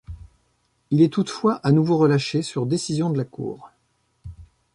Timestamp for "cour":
3.23-3.69